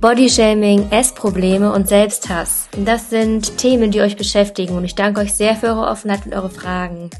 [0.00, 2.68] Bodyshaming, Essprobleme und Selbsthass.
[2.76, 6.34] Das sind Themen, die euch beschäftigen und ich danke euch sehr für eure Offenheit und
[6.34, 7.10] eure Fragen.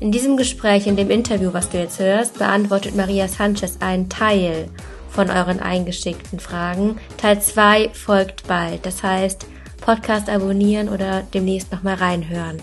[0.00, 4.68] In diesem Gespräch, in dem Interview, was du jetzt hörst, beantwortet Maria Sanchez einen Teil
[5.08, 6.98] von euren eingeschickten Fragen.
[7.16, 8.84] Teil 2 folgt bald.
[8.84, 9.46] Das heißt,
[9.80, 12.60] Podcast abonnieren oder demnächst nochmal reinhören.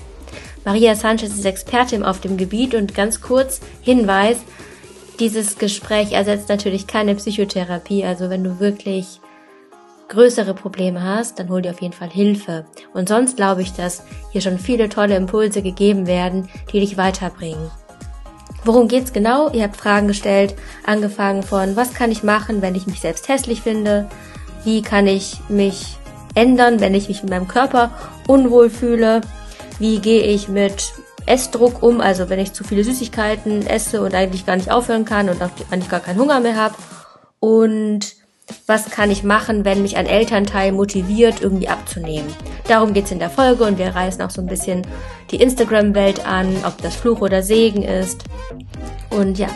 [0.65, 4.37] Maria Sanchez ist Expertin auf dem Gebiet und ganz kurz Hinweis,
[5.19, 8.05] dieses Gespräch ersetzt natürlich keine Psychotherapie.
[8.05, 9.19] Also wenn du wirklich
[10.07, 12.65] größere Probleme hast, dann hol dir auf jeden Fall Hilfe.
[12.93, 17.69] Und sonst glaube ich, dass hier schon viele tolle Impulse gegeben werden, die dich weiterbringen.
[18.65, 19.51] Worum geht's genau?
[19.51, 23.61] Ihr habt Fragen gestellt, angefangen von, was kann ich machen, wenn ich mich selbst hässlich
[23.61, 24.07] finde?
[24.63, 25.97] Wie kann ich mich
[26.35, 27.91] ändern, wenn ich mich mit meinem Körper
[28.27, 29.21] unwohl fühle?
[29.79, 30.93] Wie gehe ich mit
[31.25, 35.29] Essdruck um, also wenn ich zu viele Süßigkeiten esse und eigentlich gar nicht aufhören kann
[35.29, 36.75] und eigentlich gar keinen Hunger mehr habe?
[37.39, 38.15] Und
[38.67, 42.27] was kann ich machen, wenn mich ein Elternteil motiviert, irgendwie abzunehmen.
[42.67, 44.85] Darum geht's in der Folge und wir reißen auch so ein bisschen
[45.31, 48.23] die Instagram-Welt an, ob das Fluch oder Segen ist.
[49.09, 49.47] Und ja,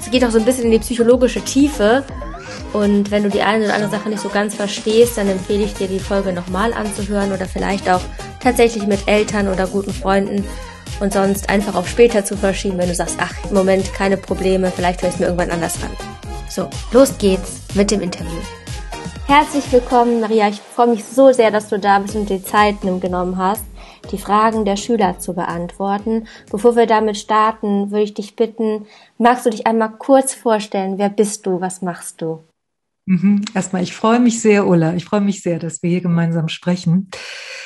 [0.00, 2.04] es geht auch so ein bisschen in die psychologische Tiefe.
[2.72, 5.74] Und wenn du die eine oder andere Sache nicht so ganz verstehst, dann empfehle ich
[5.74, 8.02] dir, die Folge nochmal anzuhören oder vielleicht auch
[8.46, 10.44] tatsächlich mit Eltern oder guten Freunden
[11.00, 14.70] und sonst einfach auf später zu verschieben, wenn du sagst, ach, im Moment keine Probleme,
[14.70, 15.90] vielleicht höre ich mir irgendwann anders an.
[16.48, 18.38] So, los geht's mit dem Interview.
[19.26, 20.46] Herzlich willkommen, Maria.
[20.46, 23.64] Ich freue mich so sehr, dass du da bist und die Zeit genommen hast,
[24.12, 26.28] die Fragen der Schüler zu beantworten.
[26.48, 28.86] Bevor wir damit starten, würde ich dich bitten,
[29.18, 30.98] magst du dich einmal kurz vorstellen?
[30.98, 31.60] Wer bist du?
[31.60, 32.44] Was machst du?
[33.06, 33.44] Mhm.
[33.54, 34.94] Erstmal, ich freue mich sehr, Ulla.
[34.94, 37.08] Ich freue mich sehr, dass wir hier gemeinsam sprechen.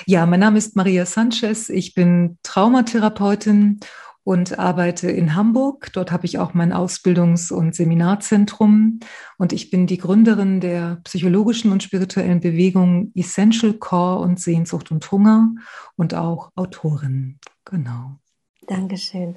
[0.07, 1.71] Ja, mein Name ist Maria Sanchez.
[1.71, 3.81] Ich bin Traumatherapeutin
[4.23, 5.93] und arbeite in Hamburg.
[5.95, 9.01] Dort habe ich auch mein Ausbildungs- und Seminarzentrum
[9.39, 15.11] und ich bin die Gründerin der psychologischen und spirituellen Bewegung Essential Core und Sehnsucht und
[15.11, 15.55] Hunger
[15.97, 17.39] und auch Autorin.
[17.65, 18.19] Genau.
[18.67, 19.37] Dankeschön.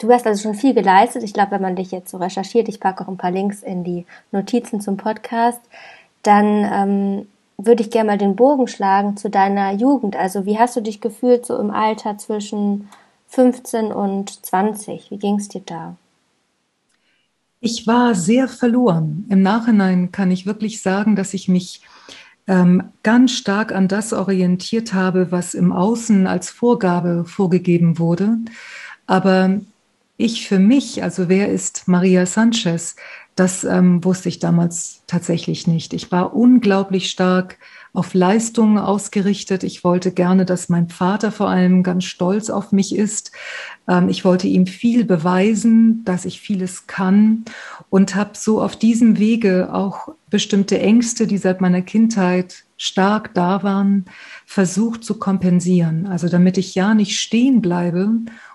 [0.00, 1.22] Du hast also schon viel geleistet.
[1.22, 3.84] Ich glaube, wenn man dich jetzt so recherchiert, ich packe auch ein paar Links in
[3.84, 5.60] die Notizen zum Podcast,
[6.22, 7.26] dann ähm,
[7.58, 10.16] würde ich gerne mal den Bogen schlagen zu deiner Jugend.
[10.16, 12.88] Also wie hast du dich gefühlt so im Alter zwischen
[13.30, 15.10] 15 und 20.
[15.10, 15.96] Wie ging es dir da?
[17.60, 19.26] Ich war sehr verloren.
[19.28, 21.82] Im Nachhinein kann ich wirklich sagen, dass ich mich
[22.46, 28.38] ähm, ganz stark an das orientiert habe, was im Außen als Vorgabe vorgegeben wurde.
[29.06, 29.60] Aber
[30.20, 32.96] ich für mich, also wer ist Maria Sanchez,
[33.36, 35.94] das ähm, wusste ich damals tatsächlich nicht.
[35.94, 37.58] Ich war unglaublich stark
[37.92, 39.64] auf Leistungen ausgerichtet.
[39.64, 43.32] Ich wollte gerne, dass mein Vater vor allem ganz stolz auf mich ist.
[43.88, 47.44] Ähm, ich wollte ihm viel beweisen, dass ich vieles kann
[47.88, 53.62] und habe so auf diesem Wege auch bestimmte Ängste, die seit meiner Kindheit stark da
[53.62, 54.04] waren,
[54.44, 56.06] versucht zu kompensieren.
[56.06, 58.10] Also damit ich ja nicht stehen bleibe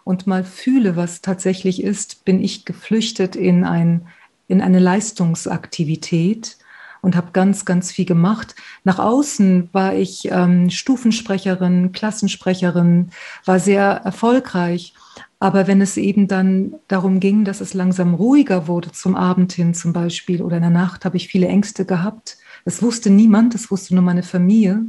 [0.05, 4.07] und mal fühle, was tatsächlich ist, bin ich geflüchtet in ein
[4.47, 6.57] in eine Leistungsaktivität
[7.01, 8.55] und habe ganz, ganz viel gemacht.
[8.83, 13.09] Nach außen war ich ähm, Stufensprecherin, Klassensprecherin,
[13.45, 14.93] war sehr erfolgreich.
[15.39, 19.73] Aber wenn es eben dann darum ging, dass es langsam ruhiger wurde zum Abend hin
[19.73, 22.37] zum Beispiel oder in der Nacht, habe ich viele Ängste gehabt.
[22.63, 24.81] Das wusste niemand, das wusste nur meine Familie.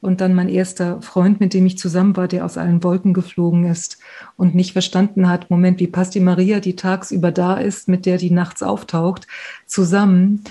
[0.00, 3.64] Und dann mein erster Freund, mit dem ich zusammen war, der aus allen Wolken geflogen
[3.64, 3.98] ist
[4.36, 8.18] und nicht verstanden hat, Moment, wie passt die Maria, die tagsüber da ist, mit der
[8.18, 9.26] die nachts auftaucht,
[9.66, 10.44] zusammen.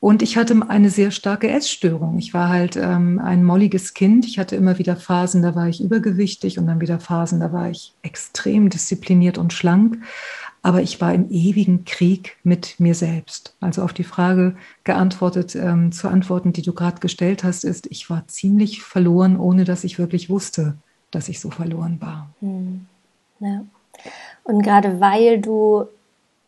[0.00, 2.18] Und ich hatte eine sehr starke Essstörung.
[2.18, 4.26] Ich war halt ähm, ein molliges Kind.
[4.26, 7.68] Ich hatte immer wieder Phasen, da war ich übergewichtig und dann wieder Phasen, da war
[7.68, 9.98] ich extrem diszipliniert und schlank.
[10.62, 13.54] Aber ich war im ewigen Krieg mit mir selbst.
[13.60, 18.10] Also auf die Frage geantwortet, ähm, zu antworten, die du gerade gestellt hast, ist, ich
[18.10, 20.76] war ziemlich verloren, ohne dass ich wirklich wusste,
[21.10, 22.28] dass ich so verloren war.
[22.40, 22.86] Hm.
[23.40, 23.64] Ja.
[24.44, 25.86] Und gerade weil du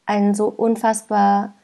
[0.07, 1.55] einen so unfassbar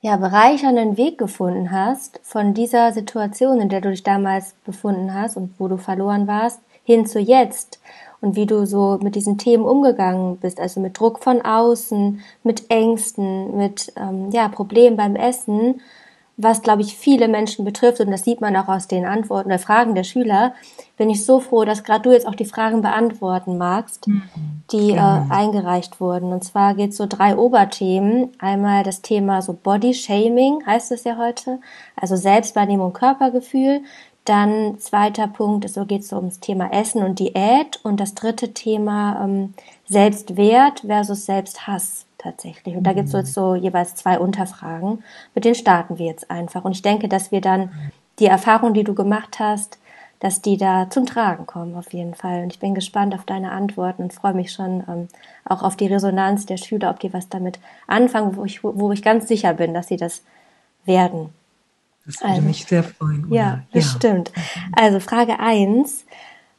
[0.00, 5.36] ja, bereichernden Weg gefunden hast von dieser Situation, in der du dich damals befunden hast
[5.36, 7.80] und wo du verloren warst, hin zu jetzt
[8.20, 12.70] und wie du so mit diesen Themen umgegangen bist, also mit Druck von außen, mit
[12.70, 15.80] Ängsten, mit ähm, ja, Problemen beim Essen
[16.40, 19.58] was, glaube ich, viele Menschen betrifft, und das sieht man auch aus den Antworten der
[19.58, 20.54] Fragen der Schüler,
[20.96, 24.22] bin ich so froh, dass gerade du jetzt auch die Fragen beantworten magst, mhm.
[24.70, 26.32] die äh, eingereicht wurden.
[26.32, 28.30] Und zwar geht es so drei Oberthemen.
[28.38, 31.58] Einmal das Thema so Body Shaming, heißt es ja heute,
[31.96, 33.80] also Selbstwahrnehmung, Körpergefühl.
[34.28, 37.80] Dann zweiter Punkt, so geht es ums Thema Essen und Diät.
[37.82, 39.54] Und das dritte Thema ähm,
[39.86, 42.76] Selbstwert versus Selbsthass tatsächlich.
[42.76, 45.02] Und da gibt es jetzt so jeweils zwei Unterfragen.
[45.34, 46.64] Mit denen starten wir jetzt einfach.
[46.64, 47.70] Und ich denke, dass wir dann
[48.18, 49.78] die Erfahrung, die du gemacht hast,
[50.20, 52.42] dass die da zum Tragen kommen auf jeden Fall.
[52.42, 55.08] Und ich bin gespannt auf deine Antworten und freue mich schon ähm,
[55.46, 59.02] auch auf die Resonanz der Schüler, ob die was damit anfangen, wo ich, wo ich
[59.02, 60.22] ganz sicher bin, dass sie das
[60.84, 61.30] werden.
[62.08, 63.26] Das würde also, mich sehr freuen.
[63.30, 64.32] Ja, bestimmt.
[64.34, 64.42] Ja.
[64.72, 66.06] Also Frage eins: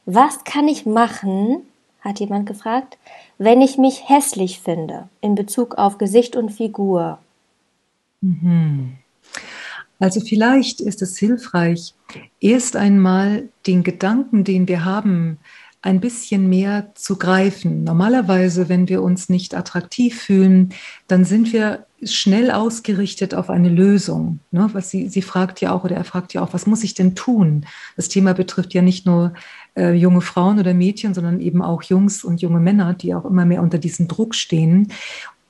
[0.06, 1.62] Was kann ich machen,
[2.00, 2.98] hat jemand gefragt,
[3.36, 7.18] wenn ich mich hässlich finde in Bezug auf Gesicht und Figur?
[8.20, 8.98] Mhm.
[9.98, 11.94] Also vielleicht ist es hilfreich,
[12.40, 15.38] erst einmal den Gedanken, den wir haben,
[15.82, 17.84] ein bisschen mehr zu greifen.
[17.84, 20.74] Normalerweise, wenn wir uns nicht attraktiv fühlen,
[21.08, 24.40] dann sind wir schnell ausgerichtet auf eine Lösung.
[24.50, 24.68] Ne?
[24.72, 27.14] Was sie, sie fragt ja auch oder er fragt ja auch, was muss ich denn
[27.14, 27.66] tun?
[27.96, 29.32] Das Thema betrifft ja nicht nur
[29.76, 33.44] äh, junge Frauen oder Mädchen, sondern eben auch Jungs und junge Männer, die auch immer
[33.44, 34.92] mehr unter diesem Druck stehen.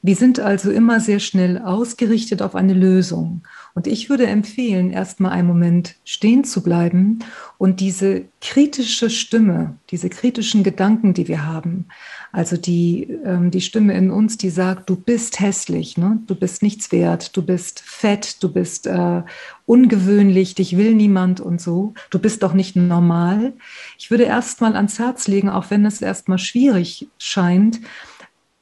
[0.02, 3.42] Wir sind also immer sehr schnell ausgerichtet auf eine Lösung.
[3.74, 7.20] Und ich würde empfehlen, erstmal einen Moment stehen zu bleiben
[7.56, 11.86] und diese kritische Stimme, diese kritischen Gedanken, die wir haben,
[12.32, 16.20] also die, ähm, die Stimme in uns, die sagt, du bist hässlich, ne?
[16.26, 19.22] du bist nichts wert, du bist fett, du bist äh,
[19.66, 23.52] ungewöhnlich, dich will niemand und so, du bist doch nicht normal.
[23.98, 27.80] Ich würde erstmal ans Herz legen, auch wenn es erstmal schwierig scheint,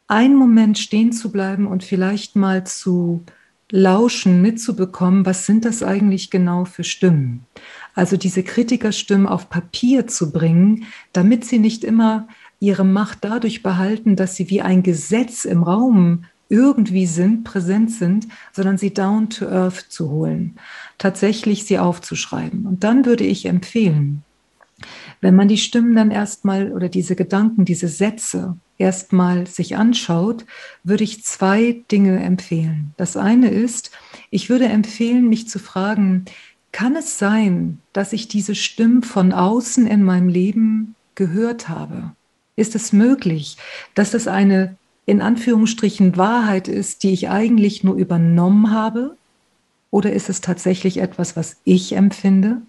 [0.07, 3.25] einen Moment stehen zu bleiben und vielleicht mal zu
[3.70, 7.44] lauschen, mitzubekommen, was sind das eigentlich genau für Stimmen?
[7.94, 12.29] Also diese Kritikerstimmen auf Papier zu bringen, damit sie nicht immer
[12.61, 18.26] ihre Macht dadurch behalten, dass sie wie ein Gesetz im Raum irgendwie sind, präsent sind,
[18.53, 20.56] sondern sie down to earth zu holen,
[20.97, 22.67] tatsächlich sie aufzuschreiben.
[22.67, 24.23] Und dann würde ich empfehlen,
[25.21, 30.47] wenn man die Stimmen dann erstmal oder diese Gedanken, diese Sätze erstmal sich anschaut,
[30.85, 32.95] würde ich zwei Dinge empfehlen.
[32.97, 33.91] Das eine ist,
[34.31, 36.25] ich würde empfehlen, mich zu fragen,
[36.73, 42.13] kann es sein, dass ich diese Stimmen von außen in meinem Leben gehört habe?
[42.57, 43.57] Ist es möglich,
[43.95, 44.77] dass das eine
[45.07, 49.17] in Anführungsstrichen Wahrheit ist, die ich eigentlich nur übernommen habe?
[49.91, 52.61] Oder ist es tatsächlich etwas, was ich empfinde?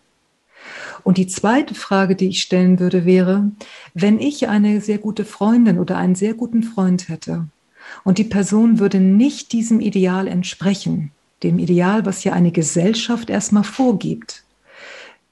[1.04, 3.52] Und die zweite Frage, die ich stellen würde, wäre,
[3.94, 7.48] wenn ich eine sehr gute Freundin oder einen sehr guten Freund hätte
[8.04, 11.12] und die Person würde nicht diesem Ideal entsprechen,
[11.44, 14.44] dem Ideal, was ja eine Gesellschaft erstmal vorgibt,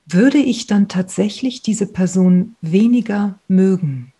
[0.06, 4.14] würde ich dann tatsächlich diese Person weniger mögen?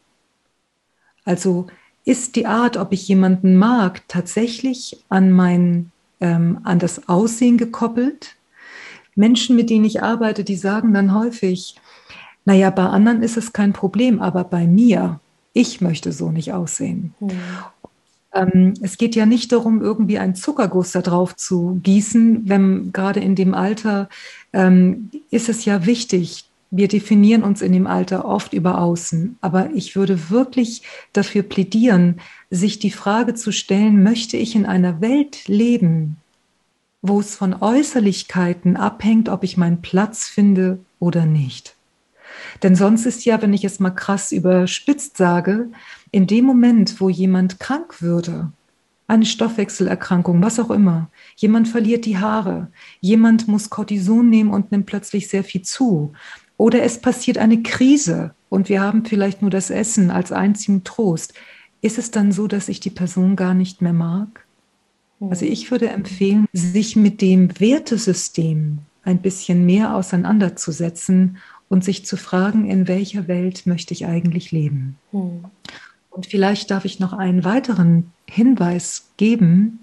[1.24, 1.68] Also
[2.06, 5.92] ist die Art, ob ich jemanden mag, tatsächlich an mein,
[6.22, 8.37] ähm, an das Aussehen gekoppelt?
[9.18, 11.76] Menschen, mit denen ich arbeite, die sagen dann häufig,
[12.46, 15.20] naja, bei anderen ist es kein Problem, aber bei mir,
[15.54, 17.14] ich möchte so nicht aussehen.
[17.20, 17.32] Mhm.
[18.34, 23.20] Ähm, es geht ja nicht darum, irgendwie einen Zuckerguss da drauf zu gießen, wenn gerade
[23.20, 24.10] in dem Alter
[24.54, 29.70] ähm, ist es ja wichtig, wir definieren uns in dem Alter oft über Außen, aber
[29.74, 30.82] ich würde wirklich
[31.14, 32.20] dafür plädieren,
[32.50, 36.18] sich die Frage zu stellen, möchte ich in einer Welt leben,
[37.02, 41.76] wo es von Äußerlichkeiten abhängt, ob ich meinen Platz finde oder nicht.
[42.64, 45.70] Denn sonst ist ja, wenn ich es mal krass überspitzt sage,
[46.12, 48.52] in dem Moment, wo jemand krank würde,
[49.08, 52.68] eine Stoffwechselerkrankung, was auch immer, jemand verliert die Haare,
[53.00, 56.14] jemand muss Cortison nehmen und nimmt plötzlich sehr viel zu,
[56.58, 61.34] oder es passiert eine Krise und wir haben vielleicht nur das Essen als einzigen Trost,
[61.82, 64.47] ist es dann so, dass ich die Person gar nicht mehr mag?
[65.20, 71.38] Also ich würde empfehlen, sich mit dem Wertesystem ein bisschen mehr auseinanderzusetzen
[71.70, 74.98] und sich zu fragen, in welcher Welt möchte ich eigentlich leben.
[75.12, 75.46] Hm.
[76.10, 79.80] Und vielleicht darf ich noch einen weiteren Hinweis geben.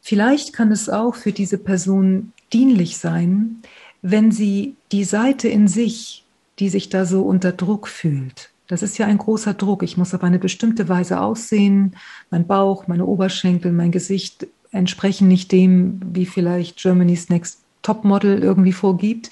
[0.00, 3.62] Vielleicht kann es auch für diese Person dienlich sein,
[4.02, 6.24] wenn sie die Seite in sich,
[6.58, 9.82] die sich da so unter Druck fühlt, das ist ja ein großer Druck.
[9.82, 11.96] Ich muss auf eine bestimmte Weise aussehen.
[12.30, 18.72] Mein Bauch, meine Oberschenkel, mein Gesicht entsprechen nicht dem, wie vielleicht Germany's Next Topmodel irgendwie
[18.72, 19.30] vorgibt.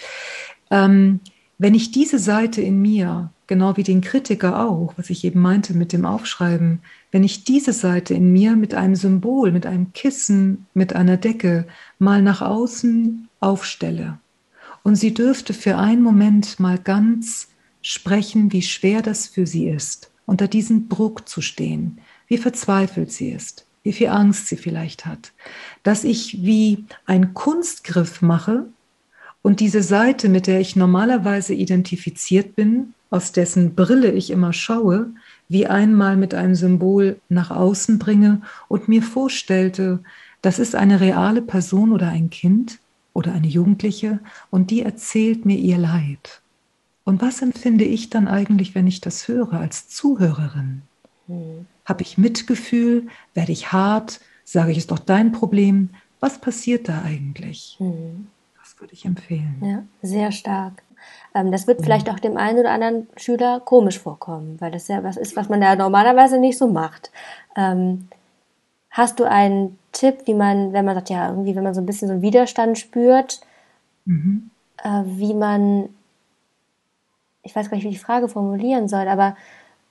[0.72, 1.20] Ähm,
[1.56, 5.72] wenn ich diese Seite in mir, genau wie den Kritiker auch, was ich eben meinte
[5.72, 6.80] mit dem Aufschreiben,
[7.12, 11.66] wenn ich diese Seite in mir mit einem Symbol, mit einem Kissen, mit einer Decke
[12.00, 14.18] mal nach außen aufstelle
[14.82, 17.48] und sie dürfte für einen Moment mal ganz
[17.82, 23.30] sprechen, wie schwer das für sie ist, unter diesem Druck zu stehen, wie verzweifelt sie
[23.30, 25.32] ist, wie viel Angst sie vielleicht hat,
[25.82, 28.66] dass ich wie ein Kunstgriff mache
[29.42, 35.10] Und diese Seite, mit der ich normalerweise identifiziert bin, aus dessen Brille ich immer schaue,
[35.48, 40.00] wie einmal mit einem Symbol nach außen bringe und mir vorstellte,
[40.42, 42.78] das ist eine reale Person oder ein Kind
[43.14, 44.20] oder eine Jugendliche
[44.50, 46.42] und die erzählt mir ihr Leid.
[47.08, 50.82] Und was empfinde ich dann eigentlich, wenn ich das höre als Zuhörerin?
[51.26, 51.64] Hm.
[51.86, 53.06] Habe ich Mitgefühl?
[53.32, 54.20] Werde ich hart?
[54.44, 55.88] Sage ich, es doch dein Problem?
[56.20, 57.76] Was passiert da eigentlich?
[57.78, 58.26] Hm.
[58.60, 59.56] Das würde ich empfehlen.
[59.62, 60.82] Ja, sehr stark.
[61.34, 65.02] Ähm, das wird vielleicht auch dem einen oder anderen Schüler komisch vorkommen, weil das ja
[65.02, 67.10] was ist, was man ja normalerweise nicht so macht.
[67.56, 68.08] Ähm,
[68.90, 71.86] hast du einen Tipp, wie man, wenn man sagt, ja, irgendwie, wenn man so ein
[71.86, 73.40] bisschen so einen Widerstand spürt,
[74.04, 74.50] mhm.
[74.84, 75.88] äh, wie man
[77.48, 79.36] ich weiß gar nicht, wie ich die Frage formulieren soll, aber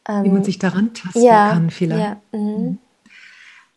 [0.07, 2.01] ähm, wie man sich daran tasten ja, kann vielleicht.
[2.01, 2.39] Ja, mhm.
[2.39, 2.77] mhm.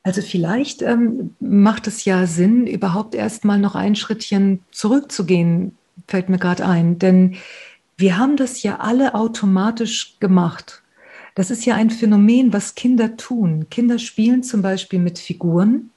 [0.02, 5.76] Also vielleicht ähm, macht es ja Sinn, überhaupt erst mal noch ein Schrittchen zurückzugehen,
[6.08, 6.98] fällt mir gerade ein.
[6.98, 7.36] Denn
[7.98, 10.82] wir haben das ja alle automatisch gemacht.
[11.34, 13.66] Das ist ja ein Phänomen, was Kinder tun.
[13.70, 15.90] Kinder spielen zum Beispiel mit Figuren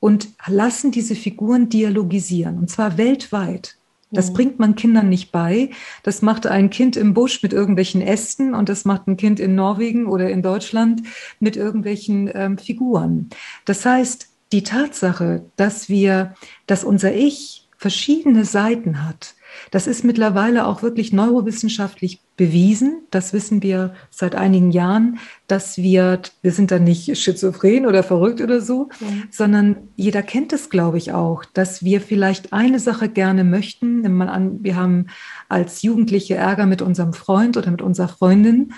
[0.00, 3.76] und lassen diese Figuren dialogisieren, und zwar weltweit.
[4.14, 4.34] Das mhm.
[4.34, 5.70] bringt man Kindern nicht bei.
[6.02, 9.54] Das macht ein Kind im Busch mit irgendwelchen Ästen und das macht ein Kind in
[9.54, 11.02] Norwegen oder in Deutschland
[11.40, 13.30] mit irgendwelchen ähm, Figuren.
[13.64, 16.34] Das heißt, die Tatsache, dass wir,
[16.66, 19.34] dass unser Ich verschiedene Seiten hat,
[19.70, 23.02] das ist mittlerweile auch wirklich neurowissenschaftlich bewiesen.
[23.10, 28.40] Das wissen wir seit einigen Jahren, dass wir, wir sind da nicht schizophren oder verrückt
[28.40, 29.24] oder so, mhm.
[29.30, 34.00] sondern jeder kennt es, glaube ich, auch, dass wir vielleicht eine Sache gerne möchten.
[34.00, 35.06] Nimm mal an, wir haben
[35.48, 38.72] als Jugendliche Ärger mit unserem Freund oder mit unserer Freundin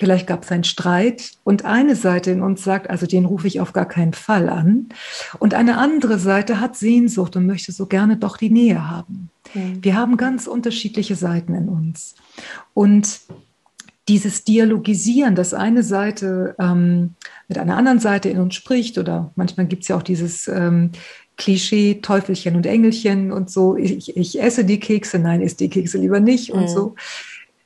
[0.00, 3.60] Vielleicht gab es einen Streit und eine Seite in uns sagt, also den rufe ich
[3.60, 4.88] auf gar keinen Fall an.
[5.38, 9.28] Und eine andere Seite hat Sehnsucht und möchte so gerne doch die Nähe haben.
[9.54, 9.82] Mhm.
[9.82, 12.14] Wir haben ganz unterschiedliche Seiten in uns.
[12.74, 13.20] Und
[14.08, 17.14] dieses Dialogisieren, dass eine Seite ähm,
[17.48, 20.90] mit einer anderen Seite in uns spricht, oder manchmal gibt es ja auch dieses ähm,
[21.36, 25.98] Klischee, Teufelchen und Engelchen und so, ich, ich, esse die Kekse, nein, isst die Kekse
[25.98, 26.60] lieber nicht mhm.
[26.60, 26.94] und so.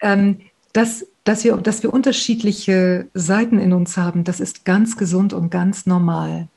[0.01, 0.41] Ähm,
[0.73, 5.51] das dass wir, dass wir unterschiedliche Seiten in uns haben, das ist ganz gesund und
[5.51, 6.49] ganz normal.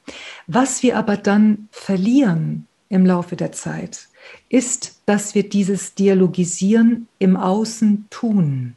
[0.46, 4.10] Was wir aber dann verlieren im Laufe der Zeit,
[4.50, 8.76] ist, dass wir dieses Dialogisieren im Außen tun.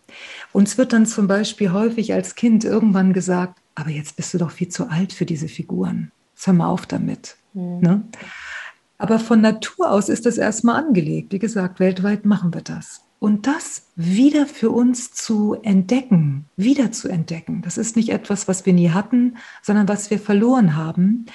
[0.53, 4.51] Uns wird dann zum Beispiel häufig als Kind irgendwann gesagt, aber jetzt bist du doch
[4.51, 6.13] viel zu alt für diese Figuren.
[6.35, 7.37] Jetzt hör mal auf damit.
[7.55, 7.81] Mhm.
[7.81, 8.03] Ne?
[8.99, 11.33] Aber von Natur aus ist das erstmal angelegt.
[11.33, 13.03] Wie gesagt, weltweit machen wir das.
[13.19, 17.61] Und das wieder für uns zu entdecken, wieder zu entdecken.
[17.63, 21.27] Das ist nicht etwas, was wir nie hatten, sondern was wir verloren haben,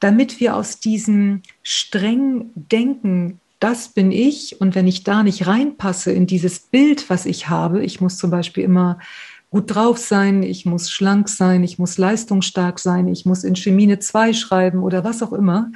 [0.00, 6.12] damit wir aus diesem streng Denken, das bin ich, und wenn ich da nicht reinpasse
[6.12, 8.98] in dieses Bild, was ich habe, ich muss zum Beispiel immer
[9.50, 13.98] gut drauf sein, ich muss schlank sein, ich muss leistungsstark sein, ich muss in Chemine
[13.98, 15.72] 2 schreiben oder was auch immer,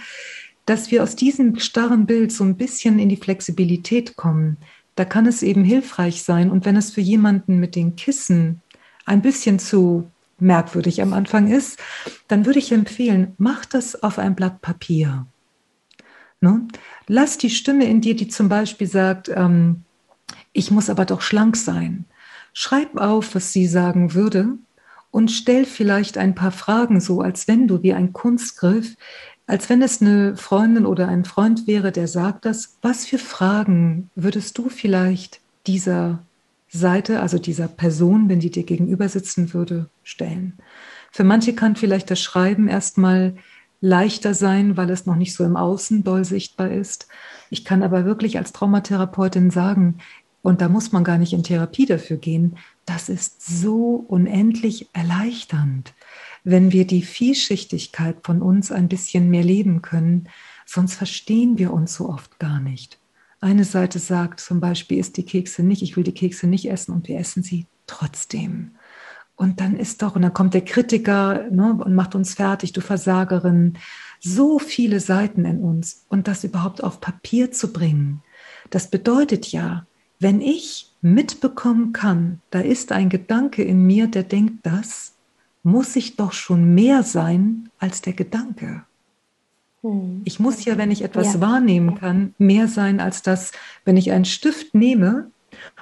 [0.67, 4.59] dass wir aus diesem starren Bild so ein bisschen in die Flexibilität kommen,
[4.95, 6.51] da kann es eben hilfreich sein.
[6.51, 8.61] Und wenn es für jemanden mit den Kissen
[9.07, 10.09] ein bisschen zu
[10.39, 11.79] merkwürdig am Anfang ist,
[12.29, 15.27] dann würde ich empfehlen, mach das auf ein Blatt Papier.
[16.43, 16.69] Ne?
[17.07, 19.83] Lass die Stimme in dir, die zum Beispiel sagt, ähm,
[20.53, 22.05] ich muss aber doch schlank sein.
[22.53, 24.59] Schreib auf, was sie sagen würde
[25.11, 28.97] und stell vielleicht ein paar Fragen so, als wenn du wie ein Kunstgriff
[29.47, 34.11] als wenn es eine Freundin oder ein Freund wäre, der sagt das, was für Fragen
[34.15, 36.21] würdest du vielleicht dieser
[36.71, 40.55] Seite, also dieser Person, wenn die dir gegenüber sitzen würde, stellen?
[41.11, 43.35] Für manche kann vielleicht das Schreiben erstmal
[43.83, 47.09] leichter sein, weil es noch nicht so im Außen doll sichtbar ist.
[47.51, 49.99] Ich kann aber wirklich als Traumatherapeutin sagen,
[50.41, 55.93] und da muss man gar nicht in Therapie dafür gehen, das ist so unendlich erleichternd
[56.45, 60.29] wenn wir die Vielschichtigkeit von uns ein bisschen mehr leben können,
[60.67, 62.99] sonst verstehen wir uns so oft gar nicht.
[63.41, 66.93] Eine Seite sagt zum Beispiel, isst die Kekse nicht, ich will die Kekse nicht essen
[66.93, 68.73] und wir essen sie trotzdem.
[69.37, 72.81] Und dann ist doch, und dann kommt der Kritiker ne, und macht uns fertig, du
[72.81, 73.79] Versagerin.
[74.21, 78.23] So viele Seiten in uns und das überhaupt auf Papier zu bringen,
[78.71, 79.85] das bedeutet ja,
[80.19, 85.15] wenn ich mitbekommen kann, da ist ein Gedanke in mir, der denkt das,
[85.63, 88.85] muss ich doch schon mehr sein als der Gedanke.
[89.83, 90.23] Hm.
[90.25, 91.41] Ich muss ja, wenn ich etwas ja.
[91.41, 93.53] wahrnehmen kann, mehr sein als das,
[93.85, 95.31] wenn ich einen Stift nehme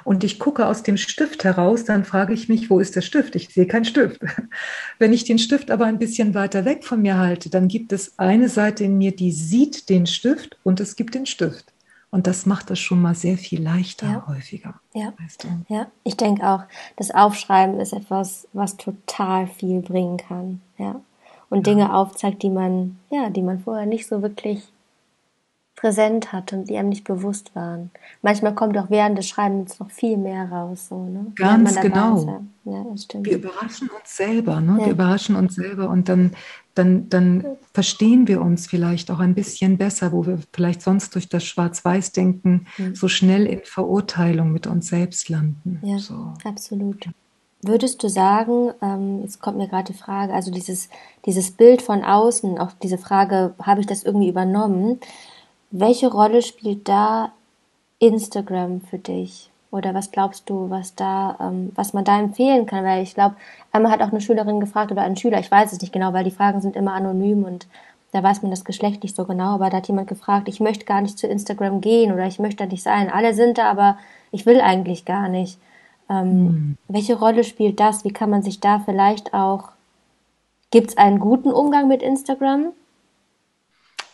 [0.04, 3.34] und ich gucke aus dem Stift heraus, dann frage ich mich, wo ist der Stift?
[3.34, 4.20] Ich sehe keinen Stift.
[4.98, 8.18] Wenn ich den Stift aber ein bisschen weiter weg von mir halte, dann gibt es
[8.18, 11.72] eine Seite in mir, die sieht den Stift und es gibt den Stift.
[12.10, 14.24] Und das macht es schon mal sehr viel leichter ja.
[14.26, 14.80] häufiger.
[14.94, 15.12] Ja.
[15.20, 15.48] Weißt du?
[15.72, 16.62] ja, ich denke auch,
[16.96, 20.60] das Aufschreiben ist etwas, was total viel bringen kann.
[20.76, 21.00] Ja.
[21.50, 21.72] Und ja.
[21.72, 24.72] Dinge aufzeigt, die man, ja, die man vorher nicht so wirklich
[25.80, 27.90] präsent hat und die einem nicht bewusst waren.
[28.20, 30.88] Manchmal kommt auch während des Schreibens noch viel mehr raus.
[30.88, 31.32] So, ne?
[31.36, 32.44] Ganz genau.
[32.64, 32.84] Ja,
[33.22, 34.76] Wir überraschen uns selber, ne?
[34.78, 34.86] Ja.
[34.86, 36.32] Wir überraschen uns selber und dann,
[36.74, 41.30] dann, dann verstehen wir uns vielleicht auch ein bisschen besser, wo wir vielleicht sonst durch
[41.30, 42.94] das Schwarz-Weiß-Denken mhm.
[42.94, 45.80] so schnell in Verurteilung mit uns selbst landen.
[45.82, 46.34] Ja, so.
[46.44, 47.08] absolut.
[47.62, 50.90] Würdest du sagen, ähm, jetzt kommt mir gerade die Frage, also dieses,
[51.24, 55.00] dieses Bild von außen, auch diese Frage, habe ich das irgendwie übernommen?
[55.70, 57.32] Welche Rolle spielt da
[57.98, 59.50] Instagram für dich?
[59.70, 62.84] Oder was glaubst du, was da, ähm, was man da empfehlen kann?
[62.84, 63.36] Weil ich glaube,
[63.70, 66.24] einmal hat auch eine Schülerin gefragt oder ein Schüler, ich weiß es nicht genau, weil
[66.24, 67.68] die Fragen sind immer anonym und
[68.12, 70.84] da weiß man das Geschlecht nicht so genau, aber da hat jemand gefragt, ich möchte
[70.84, 73.08] gar nicht zu Instagram gehen oder ich möchte da nicht sein.
[73.08, 73.96] Alle sind da, aber
[74.32, 75.58] ich will eigentlich gar nicht.
[76.08, 76.78] Ähm, mhm.
[76.88, 78.04] Welche Rolle spielt das?
[78.04, 79.68] Wie kann man sich da vielleicht auch,
[80.72, 82.72] gibt es einen guten Umgang mit Instagram?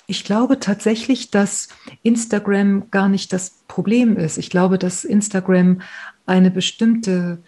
[0.07, 1.69] Ich glaube tatsächlich, dass
[2.03, 4.39] Instagram gar nicht das Problem ist.
[4.39, 5.81] Ich glaube, dass Instagram
[6.27, 7.39] eine bestimmte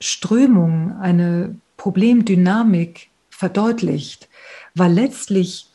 [0.00, 4.28] Strömung, eine Problemdynamik verdeutlicht,
[4.74, 5.68] weil letztlich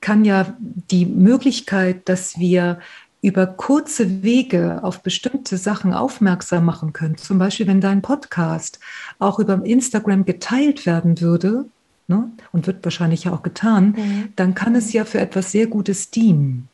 [0.00, 2.80] kann ja die Möglichkeit, dass wir
[3.22, 8.80] über kurze Wege auf bestimmte Sachen aufmerksam machen können, zum Beispiel wenn dein Podcast
[9.18, 11.64] auch über Instagram geteilt werden würde,
[12.08, 14.28] ne, und wird wahrscheinlich ja auch getan, mhm.
[14.36, 16.68] dann kann es ja für etwas sehr Gutes dienen.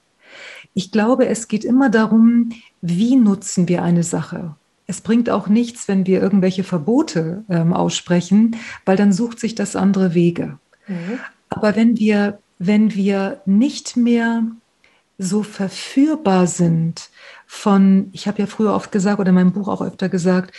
[0.74, 4.54] Ich glaube, es geht immer darum, wie nutzen wir eine Sache.
[4.86, 9.76] Es bringt auch nichts, wenn wir irgendwelche Verbote ähm, aussprechen, weil dann sucht sich das
[9.76, 10.58] andere Wege.
[10.86, 11.18] Mhm.
[11.48, 14.44] Aber wenn wir, wenn wir nicht mehr
[15.18, 17.10] so verführbar sind
[17.46, 20.54] von, ich habe ja früher oft gesagt oder in meinem Buch auch öfter gesagt,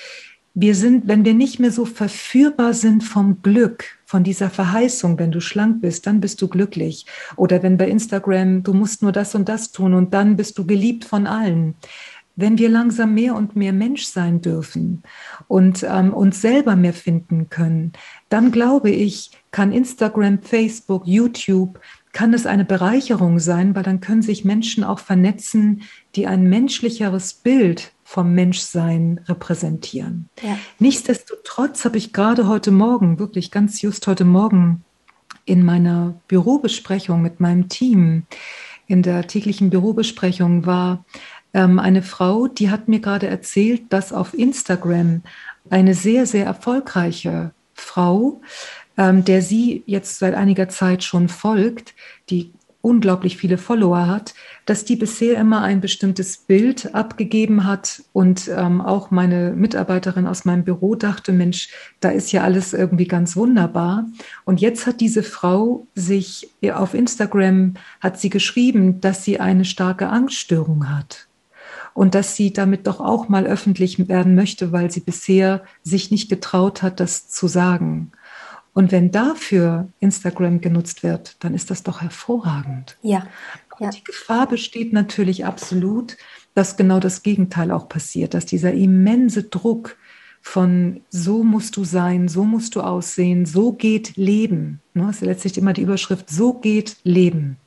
[0.54, 5.32] wir sind, wenn wir nicht mehr so verführbar sind vom Glück, von dieser Verheißung, wenn
[5.32, 7.06] du schlank bist, dann bist du glücklich.
[7.38, 10.66] Oder wenn bei Instagram, du musst nur das und das tun und dann bist du
[10.68, 11.76] geliebt von allen.
[12.36, 15.04] Wenn wir langsam mehr und mehr Mensch sein dürfen
[15.48, 17.94] und ähm, uns selber mehr finden können,
[18.28, 21.80] dann glaube ich, kann Instagram, Facebook, YouTube,
[22.12, 25.84] kann es eine Bereicherung sein, weil dann können sich Menschen auch vernetzen,
[26.18, 30.28] die ein menschlicheres Bild vom Menschsein repräsentieren.
[30.42, 30.58] Ja.
[30.80, 34.84] Nichtsdestotrotz habe ich gerade heute Morgen, wirklich ganz just heute Morgen,
[35.46, 38.24] in meiner Bürobesprechung mit meinem Team,
[38.86, 41.06] in der täglichen Bürobesprechung war
[41.54, 45.22] ähm, eine Frau, die hat mir gerade erzählt, dass auf Instagram
[45.70, 48.42] eine sehr, sehr erfolgreiche Frau,
[48.98, 51.96] ähm, der sie jetzt seit einiger Zeit schon folgt,
[52.30, 54.34] die unglaublich viele Follower hat,
[54.66, 60.46] dass die bisher immer ein bestimmtes Bild abgegeben hat und ähm, auch meine Mitarbeiterin aus
[60.46, 64.06] meinem Büro dachte, Mensch, da ist ja alles irgendwie ganz wunderbar.
[64.46, 70.10] Und jetzt hat diese Frau sich auf Instagram hat sie geschrieben, dass sie eine starke
[70.10, 71.28] Angststörung hat
[71.94, 76.30] und dass sie damit doch auch mal öffentlich werden möchte, weil sie bisher sich nicht
[76.30, 78.12] getraut hat, das zu sagen.
[78.74, 82.98] Und wenn dafür Instagram genutzt wird, dann ist das doch hervorragend.
[83.02, 83.28] Ja.
[83.80, 83.90] ja.
[83.90, 86.16] Die Gefahr besteht natürlich absolut,
[86.54, 89.98] dass genau das Gegenteil auch passiert, dass dieser immense Druck
[90.42, 94.82] von so musst du sein, so musst du aussehen, so geht Leben.
[94.94, 97.58] Ne, das ist letztlich immer die Überschrift, so geht Leben.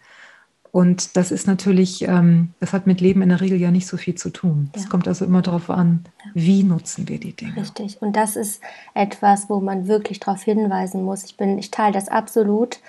[0.75, 3.97] Und das ist natürlich, ähm, das hat mit Leben in der Regel ja nicht so
[3.97, 4.71] viel zu tun.
[4.73, 4.89] Es ja.
[4.89, 6.31] kommt also immer darauf an, ja.
[6.35, 7.59] wie nutzen wir die Dinge.
[7.59, 8.03] Richtig.
[8.03, 8.61] Und das ist
[8.93, 11.23] etwas, wo man wirklich darauf hinweisen muss.
[11.23, 12.81] Ich bin, ich teile das absolut,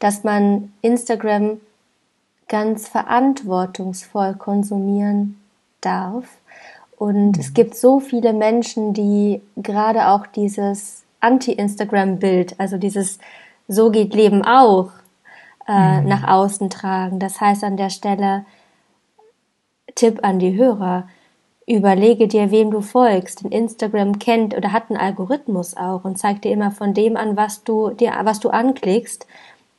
[0.00, 1.60] dass man Instagram
[2.48, 5.38] ganz verantwortungsvoll konsumieren
[5.80, 6.24] darf.
[6.96, 7.40] Und mhm.
[7.40, 13.20] es gibt so viele Menschen, die gerade auch dieses Anti-Instagram-Bild, also dieses
[13.68, 14.90] So geht Leben auch,
[15.68, 16.08] äh, mhm.
[16.08, 17.18] nach außen tragen.
[17.18, 18.44] Das heißt an der Stelle
[19.94, 21.08] Tipp an die Hörer.
[21.66, 23.44] Überlege dir, wem du folgst.
[23.44, 27.36] Denn Instagram kennt oder hat einen Algorithmus auch und zeigt dir immer von dem an,
[27.36, 29.26] was du dir, was du anklickst.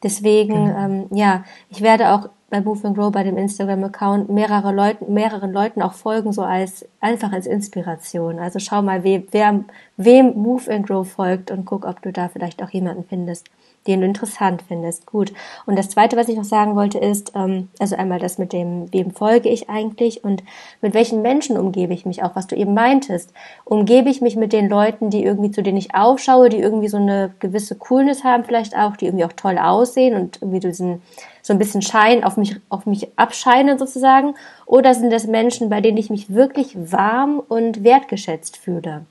[0.03, 0.77] Deswegen, genau.
[0.77, 5.51] ähm, ja, ich werde auch bei Move and Grow bei dem Instagram-Account mehrere Leuten, mehreren
[5.51, 8.39] Leuten auch folgen, so als einfach als Inspiration.
[8.39, 9.63] Also schau mal, we, wer,
[9.97, 13.49] wem Move and Grow folgt und guck, ob du da vielleicht auch jemanden findest,
[13.87, 15.05] den du interessant findest.
[15.05, 15.33] Gut.
[15.65, 18.91] Und das Zweite, was ich noch sagen wollte, ist, ähm, also einmal das mit dem,
[18.93, 20.43] wem folge ich eigentlich und
[20.81, 23.33] mit welchen Menschen umgebe ich mich auch, was du eben meintest.
[23.65, 26.97] Umgebe ich mich mit den Leuten, die irgendwie, zu denen ich aufschaue, die irgendwie so
[26.97, 31.01] eine gewisse Coolness haben vielleicht auch, die irgendwie auch toll aussehen und irgendwie diesen,
[31.41, 34.35] so ein bisschen Schein auf mich, auf mich abscheinen sozusagen?
[34.67, 39.05] Oder sind das Menschen, bei denen ich mich wirklich warm und wertgeschätzt fühle?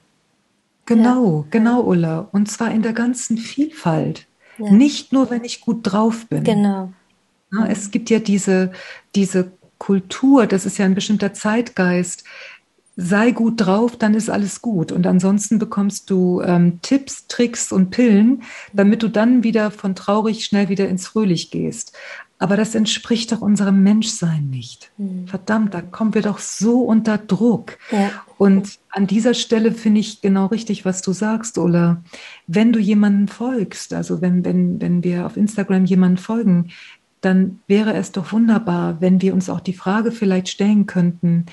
[0.86, 1.44] Genau, ja.
[1.50, 2.28] genau, Ulla.
[2.30, 4.27] Und zwar in der ganzen Vielfalt.
[4.58, 4.70] Ja.
[4.70, 6.44] Nicht nur, wenn ich gut drauf bin.
[6.44, 6.92] Genau.
[7.52, 8.72] Ja, es gibt ja diese,
[9.14, 12.24] diese Kultur, das ist ja ein bestimmter Zeitgeist.
[12.96, 14.90] Sei gut drauf, dann ist alles gut.
[14.90, 18.42] Und ansonsten bekommst du ähm, Tipps, Tricks und Pillen,
[18.72, 21.96] damit du dann wieder von traurig schnell wieder ins Fröhlich gehst.
[22.40, 24.90] Aber das entspricht doch unserem Menschsein nicht.
[24.96, 25.26] Mhm.
[25.28, 27.78] Verdammt, da kommen wir doch so unter Druck.
[27.90, 28.10] Ja.
[28.38, 32.02] Und an dieser Stelle finde ich genau richtig, was du sagst, Ulla.
[32.46, 36.70] Wenn du jemanden folgst, also wenn, wenn, wenn wir auf Instagram jemanden folgen,
[37.20, 41.46] dann wäre es doch wunderbar, wenn wir uns auch die Frage vielleicht stellen könnten,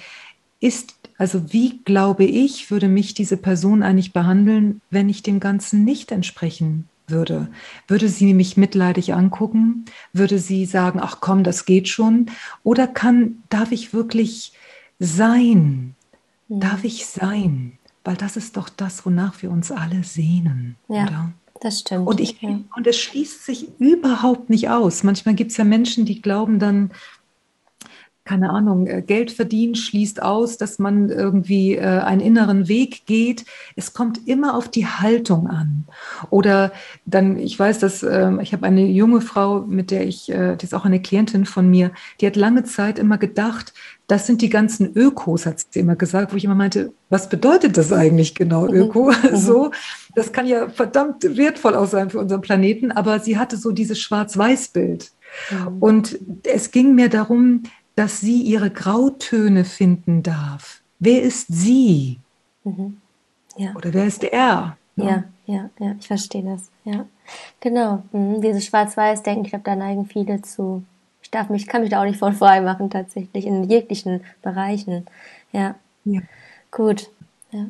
[0.59, 5.83] ist, also wie glaube ich, würde mich diese Person eigentlich behandeln, wenn ich dem Ganzen
[5.83, 7.49] nicht entsprechen würde.
[7.87, 9.85] Würde sie mich mitleidig angucken?
[10.13, 12.27] Würde sie sagen, ach komm, das geht schon?
[12.63, 14.53] Oder kann, darf ich wirklich
[14.99, 15.95] sein?
[16.47, 16.59] Mhm.
[16.59, 17.77] Darf ich sein?
[18.03, 21.33] Weil das ist doch das, wonach wir uns alle sehnen, ja, oder?
[21.61, 22.07] Das stimmt.
[22.07, 22.59] Und, ich, ja.
[22.75, 25.03] und es schließt sich überhaupt nicht aus.
[25.03, 26.91] Manchmal gibt es ja Menschen, die glauben dann,
[28.25, 33.45] keine Ahnung, äh, Geld verdienen schließt aus, dass man irgendwie äh, einen inneren Weg geht.
[33.75, 35.85] Es kommt immer auf die Haltung an.
[36.31, 36.71] Oder
[37.05, 40.65] dann, ich weiß, dass äh, ich habe eine junge Frau, mit der ich, äh, die
[40.65, 43.73] ist auch eine Klientin von mir, die hat lange Zeit immer gedacht,
[44.07, 47.77] das sind die ganzen Ökos, hat sie immer gesagt, wo ich immer meinte, was bedeutet
[47.77, 48.75] das eigentlich genau, mhm.
[48.75, 49.11] Öko?
[49.31, 49.35] Mhm.
[49.35, 49.71] So,
[50.13, 53.99] das kann ja verdammt wertvoll auch sein für unseren Planeten, aber sie hatte so dieses
[53.99, 55.11] Schwarz-Weiß-Bild.
[55.49, 55.77] Mhm.
[55.79, 57.63] Und es ging mir darum,
[57.95, 60.81] dass sie ihre Grautöne finden darf.
[60.99, 62.19] Wer ist sie?
[62.63, 62.97] Mhm.
[63.57, 63.73] Ja.
[63.75, 64.77] Oder wer ist er?
[64.97, 66.69] Ja, ja, ja, ich verstehe das.
[66.83, 67.05] Ja,
[67.59, 68.03] genau.
[68.11, 68.41] Mhm.
[68.41, 70.83] Dieses Schwarz-Weiß-Denken, ich glaube, da neigen viele zu.
[71.35, 75.05] Ich darf mich, kann mich da auch nicht von frei machen, tatsächlich, in jeglichen Bereichen.
[75.51, 75.75] Ja.
[76.05, 76.21] ja.
[76.71, 77.09] Gut.
[77.51, 77.65] Ja.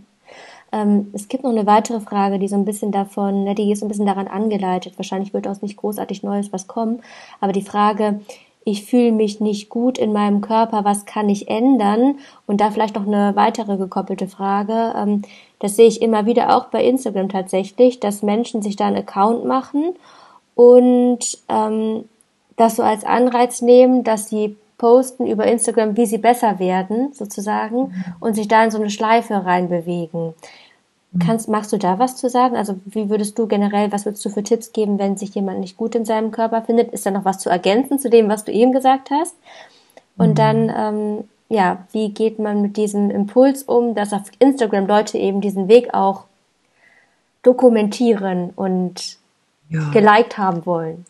[0.71, 3.79] Ähm, es gibt noch eine weitere Frage, die so ein bisschen davon, ne, die ist
[3.79, 4.99] so ein bisschen daran angeleitet.
[4.99, 7.01] Wahrscheinlich wird aus nicht großartig Neues was kommen.
[7.39, 8.19] Aber die Frage,
[8.65, 12.19] ich fühle mich nicht gut in meinem Körper, was kann ich ändern?
[12.45, 14.93] Und da vielleicht noch eine weitere gekoppelte Frage.
[14.95, 15.23] Ähm,
[15.57, 19.43] das sehe ich immer wieder auch bei Instagram tatsächlich, dass Menschen sich da einen Account
[19.43, 19.95] machen
[20.53, 22.03] und ähm,
[22.55, 27.77] das so als Anreiz nehmen, dass sie posten über Instagram, wie sie besser werden, sozusagen,
[27.77, 28.03] mhm.
[28.19, 30.33] und sich da in so eine Schleife reinbewegen.
[31.17, 32.57] Kannst, magst du da was zu sagen?
[32.57, 35.77] Also wie würdest du generell, was würdest du für Tipps geben, wenn sich jemand nicht
[35.77, 36.91] gut in seinem Körper findet?
[36.91, 39.35] Ist da noch was zu ergänzen zu dem, was du eben gesagt hast?
[40.17, 40.35] Und mhm.
[40.35, 45.39] dann, ähm, ja, wie geht man mit diesem Impuls um, dass auf Instagram Leute eben
[45.39, 46.25] diesen Weg auch
[47.43, 49.17] dokumentieren und
[49.69, 49.89] ja.
[49.91, 51.05] geliked haben wollen?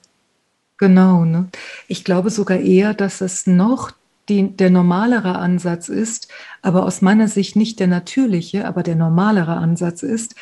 [0.77, 1.47] Genau, ne?
[1.87, 3.91] Ich glaube sogar eher, dass es noch
[4.27, 6.29] die, der normalere Ansatz ist,
[6.61, 10.35] aber aus meiner Sicht nicht der natürliche, aber der normalere Ansatz ist,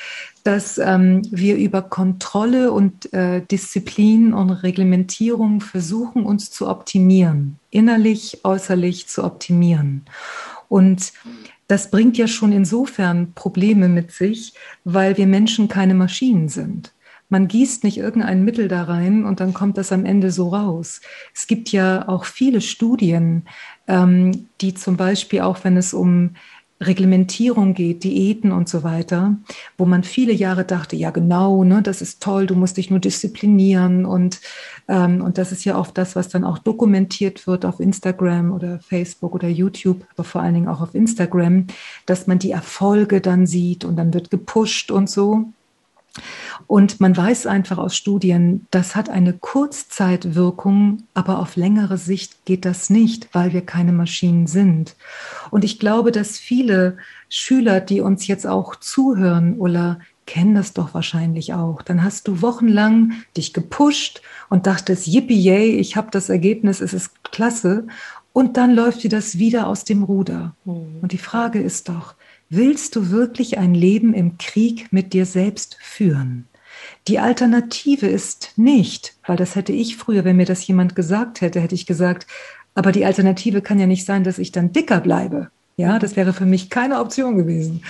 [0.44, 8.40] dass ähm, wir über Kontrolle und äh, Disziplin und Reglementierung versuchen, uns zu optimieren, innerlich,
[8.44, 10.06] äußerlich zu optimieren.
[10.70, 11.12] Und
[11.68, 14.54] das bringt ja schon insofern Probleme mit sich,
[14.86, 16.93] weil wir Menschen keine Maschinen sind.
[17.34, 21.02] Man gießt nicht irgendein Mittel da rein und dann kommt das am Ende so raus.
[21.34, 23.48] Es gibt ja auch viele Studien,
[23.88, 26.36] ähm, die zum Beispiel auch, wenn es um
[26.80, 29.36] Reglementierung geht, Diäten und so weiter,
[29.80, 33.00] wo man viele Jahre dachte, ja genau, ne, das ist toll, du musst dich nur
[33.00, 34.40] disziplinieren und,
[34.88, 38.78] ähm, und das ist ja oft das, was dann auch dokumentiert wird auf Instagram oder
[38.78, 41.66] Facebook oder YouTube, aber vor allen Dingen auch auf Instagram,
[42.06, 45.48] dass man die Erfolge dann sieht und dann wird gepusht und so.
[46.68, 52.66] Und man weiß einfach aus Studien, das hat eine Kurzzeitwirkung, aber auf längere Sicht geht
[52.66, 54.96] das nicht, weil wir keine Maschinen sind.
[55.50, 56.98] Und ich glaube, dass viele
[57.30, 61.82] Schüler, die uns jetzt auch zuhören, Ulla, kennen das doch wahrscheinlich auch.
[61.82, 66.94] Dann hast du wochenlang dich gepusht und dachtest, yippie yay, ich habe das Ergebnis, es
[66.94, 67.88] ist klasse.
[68.32, 70.56] Und dann läuft dir das wieder aus dem Ruder.
[70.66, 71.00] Mhm.
[71.02, 72.16] Und die Frage ist doch,
[72.56, 76.46] Willst du wirklich ein Leben im Krieg mit dir selbst führen?
[77.08, 81.60] Die Alternative ist nicht, weil das hätte ich früher, wenn mir das jemand gesagt hätte,
[81.60, 82.28] hätte ich gesagt,
[82.76, 85.50] aber die Alternative kann ja nicht sein, dass ich dann dicker bleibe.
[85.78, 87.84] Ja, das wäre für mich keine Option gewesen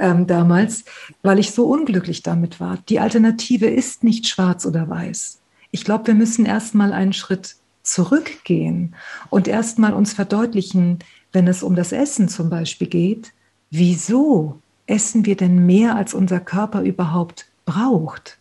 [0.00, 0.84] ähm, damals,
[1.22, 2.78] weil ich so unglücklich damit war.
[2.88, 5.38] Die Alternative ist nicht schwarz oder weiß.
[5.70, 7.54] Ich glaube, wir müssen erstmal einen Schritt
[7.84, 8.96] zurückgehen
[9.30, 10.98] und erstmal uns verdeutlichen,
[11.30, 13.32] wenn es um das Essen zum Beispiel geht,
[13.70, 18.38] wieso essen wir denn mehr, als unser Körper überhaupt braucht?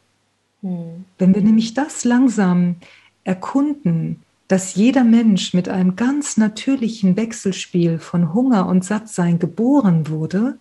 [0.62, 1.06] Hm.
[1.18, 2.78] Wenn wir nämlich das langsam
[3.24, 10.58] erkunden, dass jeder Mensch mit einem ganz natürlichen Wechselspiel von Hunger und Sattsein geboren wurde,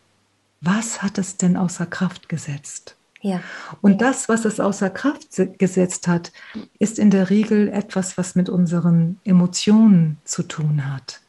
[0.61, 2.97] was hat es denn außer Kraft gesetzt?
[3.21, 3.41] Ja.
[3.81, 6.33] Und das, was es außer Kraft gesetzt hat,
[6.79, 11.21] ist in der Regel etwas, was mit unseren Emotionen zu tun hat.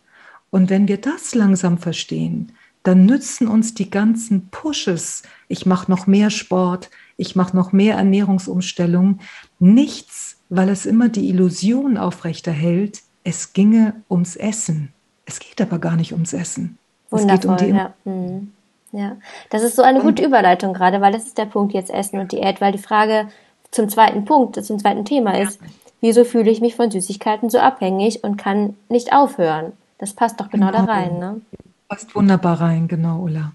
[0.50, 2.54] Und wenn wir das langsam verstehen,
[2.88, 7.96] dann nützen uns die ganzen Pushes, ich mache noch mehr Sport, ich mache noch mehr
[7.96, 9.20] Ernährungsumstellung,
[9.60, 14.94] nichts, weil es immer die Illusion aufrechterhält, es ginge ums Essen.
[15.26, 16.78] Es geht aber gar nicht ums Essen.
[17.10, 17.94] Wundervoll, es geht um die ja.
[18.06, 18.54] Mhm.
[18.94, 19.18] Ja,
[19.50, 22.32] das ist so eine gute Überleitung gerade, weil das ist der Punkt jetzt Essen und
[22.32, 23.28] Diät, weil die Frage
[23.70, 25.60] zum zweiten Punkt, zum zweiten Thema ist,
[26.00, 29.74] wieso fühle ich mich von Süßigkeiten so abhängig und kann nicht aufhören?
[29.98, 30.86] Das passt doch genau, genau.
[30.86, 31.42] da rein, ne?
[31.90, 33.54] Passt wunderbar rein, genau, Ulla.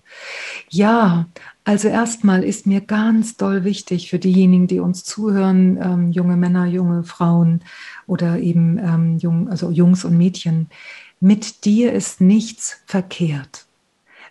[0.71, 1.27] Ja,
[1.65, 6.65] also erstmal ist mir ganz doll wichtig für diejenigen, die uns zuhören, ähm, junge Männer,
[6.65, 7.61] junge Frauen
[8.07, 10.69] oder eben ähm, jung, also Jungs und Mädchen,
[11.21, 13.67] mit dir ist nichts verkehrt.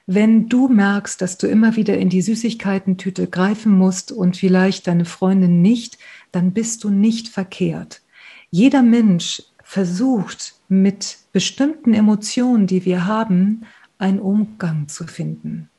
[0.07, 5.05] Wenn du merkst, dass du immer wieder in die Süßigkeitentüte greifen musst und vielleicht deine
[5.05, 5.99] Freundin nicht,
[6.31, 8.01] dann bist du nicht verkehrt.
[8.49, 13.65] Jeder Mensch versucht mit bestimmten Emotionen, die wir haben,
[14.01, 15.69] einen Umgang zu finden.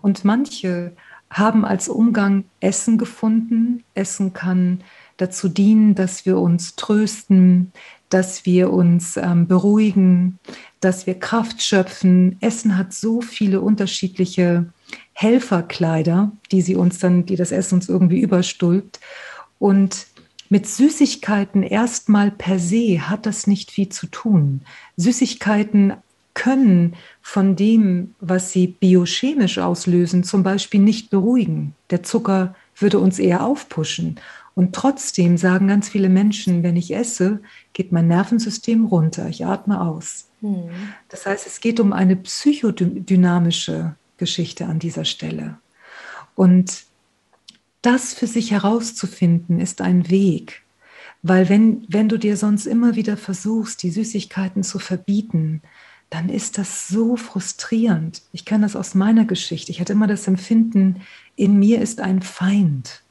[0.00, 0.92] Und manche
[1.30, 3.84] haben als Umgang Essen gefunden.
[3.94, 4.82] Essen kann
[5.16, 7.72] dazu dienen, dass wir uns trösten,
[8.10, 10.38] dass wir uns ähm, beruhigen,
[10.80, 12.36] dass wir Kraft schöpfen.
[12.40, 14.66] Essen hat so viele unterschiedliche
[15.14, 19.00] Helferkleider, die sie uns dann, die das Essen uns irgendwie überstülpt.
[19.58, 20.06] Und
[20.50, 24.60] mit Süßigkeiten erstmal per se hat das nicht viel zu tun.
[24.98, 25.94] Süßigkeiten
[26.34, 31.74] können von dem, was sie biochemisch auslösen, zum Beispiel nicht beruhigen.
[31.90, 34.18] Der Zucker würde uns eher aufpushen.
[34.54, 37.40] Und trotzdem sagen ganz viele Menschen, wenn ich esse,
[37.72, 40.28] geht mein Nervensystem runter, ich atme aus.
[40.40, 40.68] Hm.
[41.08, 45.58] Das heißt, es geht um eine psychodynamische Geschichte an dieser Stelle.
[46.34, 46.84] Und
[47.80, 50.62] das für sich herauszufinden, ist ein Weg.
[51.22, 55.62] Weil wenn, wenn du dir sonst immer wieder versuchst, die Süßigkeiten zu verbieten,
[56.12, 58.22] dann ist das so frustrierend.
[58.32, 59.72] Ich kenne das aus meiner Geschichte.
[59.72, 61.02] Ich hatte immer das Empfinden,
[61.36, 63.02] in mir ist ein Feind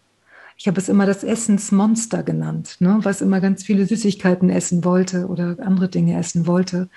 [0.62, 5.26] ich habe es immer das Essensmonster genannt, ne, was immer ganz viele Süßigkeiten essen wollte
[5.26, 6.88] oder andere Dinge essen wollte.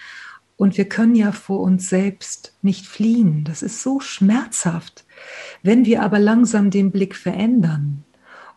[0.59, 3.43] Und wir können ja vor uns selbst nicht fliehen.
[3.45, 5.07] Das ist so schmerzhaft.
[5.63, 8.05] Wenn wir aber langsam den Blick verändern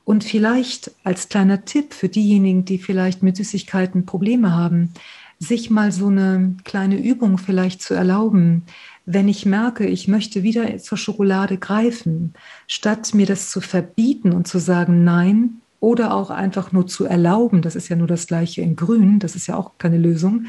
[0.04, 4.92] und vielleicht als kleiner Tipp für diejenigen, die vielleicht mit Süßigkeiten Probleme haben,
[5.40, 8.64] sich mal so eine kleine Übung vielleicht zu erlauben,
[9.06, 12.34] wenn ich merke, ich möchte wieder zur Schokolade greifen,
[12.68, 17.62] statt mir das zu verbieten und zu sagen Nein oder auch einfach nur zu erlauben,
[17.62, 20.48] das ist ja nur das gleiche in Grün, das ist ja auch keine Lösung,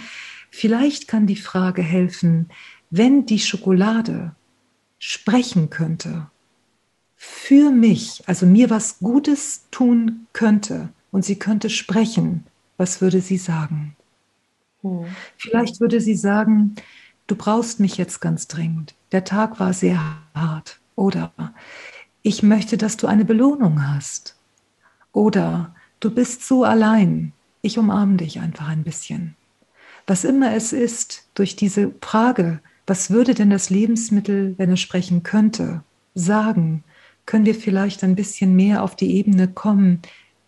[0.51, 2.49] vielleicht kann die Frage helfen,
[2.91, 4.33] wenn die Schokolade
[4.99, 6.27] sprechen könnte,
[7.15, 12.45] für mich, also mir was Gutes tun könnte und sie könnte sprechen,
[12.77, 13.97] was würde sie sagen?
[14.83, 15.07] Hm.
[15.37, 16.75] Vielleicht würde sie sagen,
[17.27, 18.95] du brauchst mich jetzt ganz dringend.
[19.13, 20.01] Der Tag war sehr
[20.35, 20.81] hart.
[20.97, 21.33] Oder
[22.23, 24.37] ich möchte, dass du eine Belohnung hast.
[25.13, 27.33] Oder du bist so allein.
[27.63, 29.37] Ich umarme dich einfach ein bisschen.
[30.07, 35.23] Was immer es ist, durch diese Frage, was würde denn das Lebensmittel, wenn es sprechen
[35.23, 35.83] könnte,
[36.15, 36.83] sagen,
[37.27, 40.01] können wir vielleicht ein bisschen mehr auf die Ebene kommen,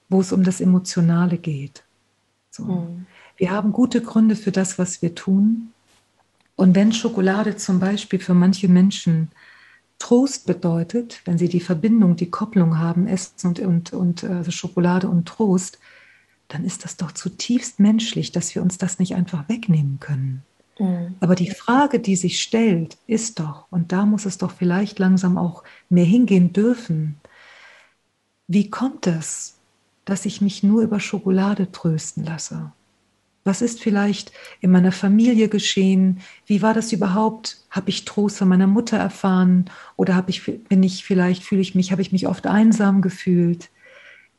[0.08, 1.84] wo es um das Emotionale geht.
[2.50, 2.64] So.
[2.64, 3.06] Mhm.
[3.40, 5.72] Wir haben gute Gründe für das, was wir tun.
[6.56, 9.30] Und wenn Schokolade zum Beispiel für manche Menschen
[9.98, 15.08] Trost bedeutet, wenn sie die Verbindung, die Kopplung haben, Essen und, und, und äh, Schokolade
[15.08, 15.78] und Trost,
[16.48, 20.42] dann ist das doch zutiefst menschlich, dass wir uns das nicht einfach wegnehmen können.
[20.78, 21.14] Mhm.
[21.20, 25.38] Aber die Frage, die sich stellt, ist doch, und da muss es doch vielleicht langsam
[25.38, 27.16] auch mehr hingehen dürfen,
[28.48, 29.56] wie kommt es,
[30.04, 32.72] dass ich mich nur über Schokolade trösten lasse?
[33.44, 36.20] Was ist vielleicht in meiner Familie geschehen?
[36.46, 37.56] Wie war das überhaupt?
[37.70, 39.64] Habe ich Trost von meiner Mutter erfahren?
[39.96, 43.70] Oder habe ich, bin ich vielleicht, fühle ich mich, habe ich mich oft einsam gefühlt?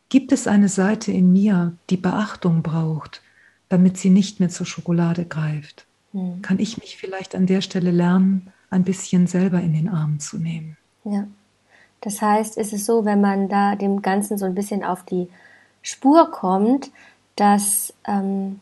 [0.09, 3.21] Gibt es eine Seite in mir, die Beachtung braucht,
[3.69, 5.85] damit sie nicht mehr zur Schokolade greift?
[6.11, 6.41] Hm.
[6.41, 10.37] Kann ich mich vielleicht an der Stelle lernen, ein bisschen selber in den Arm zu
[10.37, 10.77] nehmen?
[11.05, 11.27] Ja.
[12.01, 15.27] Das heißt, ist es so, wenn man da dem Ganzen so ein bisschen auf die
[15.83, 16.91] Spur kommt,
[17.35, 18.59] dass, ähm,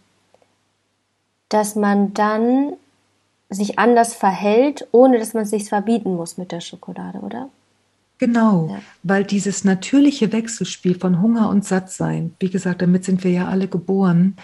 [1.49, 2.73] dass man dann
[3.49, 7.49] sich anders verhält, ohne dass man es sich verbieten muss mit der Schokolade, oder?
[8.19, 8.81] Genau, ja.
[9.01, 13.67] weil dieses natürliche Wechselspiel von Hunger und Sattsein, wie gesagt, damit sind wir ja alle
[13.67, 14.35] geboren,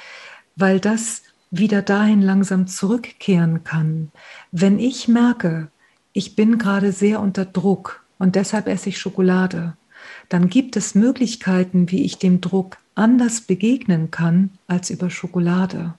[0.55, 4.11] weil das wieder dahin langsam zurückkehren kann.
[4.51, 5.67] Wenn ich merke,
[6.13, 9.75] ich bin gerade sehr unter Druck und deshalb esse ich Schokolade,
[10.29, 15.93] dann gibt es Möglichkeiten, wie ich dem Druck anders begegnen kann als über Schokolade.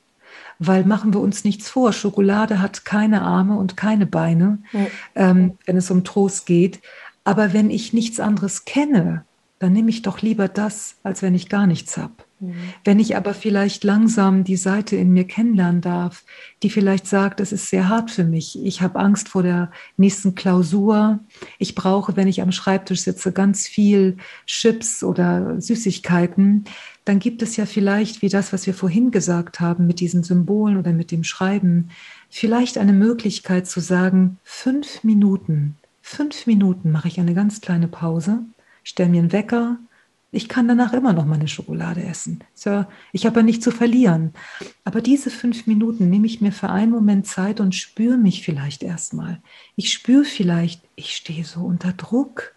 [0.58, 4.86] Weil machen wir uns nichts vor, Schokolade hat keine Arme und keine Beine, ja.
[5.14, 6.80] ähm, wenn es um Trost geht.
[7.24, 9.24] Aber wenn ich nichts anderes kenne,
[9.58, 12.14] dann nehme ich doch lieber das, als wenn ich gar nichts habe.
[12.40, 12.54] Mhm.
[12.84, 16.24] Wenn ich aber vielleicht langsam die Seite in mir kennenlernen darf,
[16.62, 20.34] die vielleicht sagt, es ist sehr hart für mich, ich habe Angst vor der nächsten
[20.34, 21.20] Klausur,
[21.58, 26.64] ich brauche, wenn ich am Schreibtisch sitze, ganz viel Chips oder Süßigkeiten,
[27.06, 30.76] dann gibt es ja vielleicht, wie das, was wir vorhin gesagt haben, mit diesen Symbolen
[30.76, 31.90] oder mit dem Schreiben,
[32.28, 38.40] vielleicht eine Möglichkeit zu sagen, fünf Minuten, fünf Minuten mache ich eine ganz kleine Pause,
[38.82, 39.78] stelle mir einen Wecker,
[40.32, 42.40] ich kann danach immer noch meine Schokolade essen.
[42.54, 44.34] So, ich habe ja nichts zu verlieren.
[44.84, 48.82] Aber diese fünf Minuten nehme ich mir für einen Moment Zeit und spüre mich vielleicht
[48.82, 49.40] erstmal.
[49.76, 52.55] Ich spüre vielleicht, ich stehe so unter Druck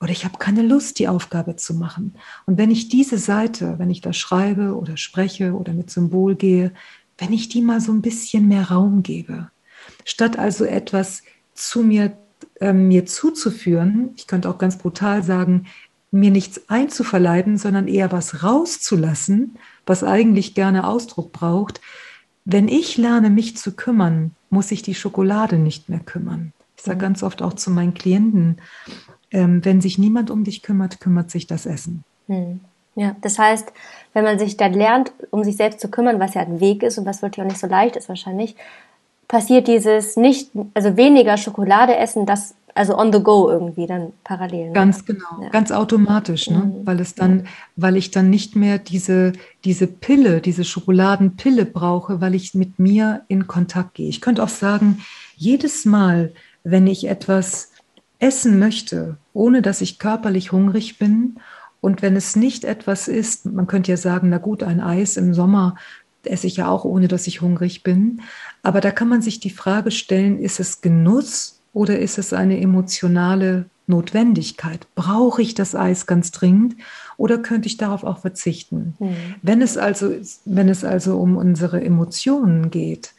[0.00, 2.14] oder ich habe keine Lust, die Aufgabe zu machen.
[2.44, 6.72] Und wenn ich diese Seite, wenn ich da schreibe oder spreche oder mit Symbol gehe,
[7.18, 9.50] wenn ich die mal so ein bisschen mehr Raum gebe,
[10.04, 11.22] statt also etwas
[11.54, 12.16] zu mir,
[12.60, 15.66] äh, mir zuzuführen, ich könnte auch ganz brutal sagen,
[16.10, 19.56] mir nichts einzuverleiben, sondern eher was rauszulassen,
[19.86, 21.80] was eigentlich gerne Ausdruck braucht.
[22.44, 26.52] Wenn ich lerne, mich zu kümmern, muss ich die Schokolade nicht mehr kümmern.
[26.76, 28.58] Ich sage ganz oft auch zu meinen Klienten,
[29.30, 32.04] ähm, wenn sich niemand um dich kümmert, kümmert sich das Essen.
[32.28, 32.60] Hm.
[32.94, 33.72] Ja, das heißt,
[34.14, 36.96] wenn man sich dann lernt, um sich selbst zu kümmern, was ja ein Weg ist
[36.96, 38.56] und was wirklich auch nicht so leicht ist wahrscheinlich,
[39.28, 44.68] passiert dieses nicht, also weniger Schokolade essen, das also on the go irgendwie dann parallel.
[44.68, 44.72] Ne?
[44.72, 45.48] Ganz genau, ja.
[45.48, 46.58] ganz automatisch, ne?
[46.58, 46.86] Mhm.
[46.86, 49.32] weil es dann, weil ich dann nicht mehr diese,
[49.64, 54.08] diese Pille, diese Schokoladenpille brauche, weil ich mit mir in Kontakt gehe.
[54.08, 55.00] Ich könnte auch sagen,
[55.36, 56.32] jedes Mal,
[56.64, 57.70] wenn ich etwas
[58.18, 61.38] essen möchte, ohne dass ich körperlich hungrig bin
[61.80, 65.34] und wenn es nicht etwas ist, man könnte ja sagen, na gut, ein Eis im
[65.34, 65.76] Sommer
[66.24, 68.22] esse ich ja auch, ohne dass ich hungrig bin.
[68.64, 72.60] Aber da kann man sich die Frage stellen, ist es Genuss oder ist es eine
[72.60, 74.88] emotionale Notwendigkeit?
[74.96, 76.74] Brauche ich das Eis ganz dringend
[77.16, 78.94] oder könnte ich darauf auch verzichten?
[78.98, 79.16] Mhm.
[79.42, 80.12] Wenn, es also,
[80.44, 83.14] wenn es also um unsere Emotionen geht,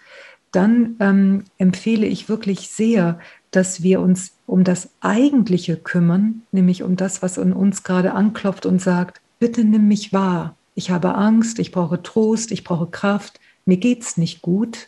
[0.52, 3.20] dann ähm, empfehle ich wirklich sehr,
[3.52, 8.66] dass wir uns um das Eigentliche kümmern, nämlich um das, was in uns gerade anklopft
[8.66, 10.56] und sagt, bitte nimm mich wahr.
[10.74, 14.88] Ich habe Angst, ich brauche Trost, ich brauche Kraft, mir geht's nicht gut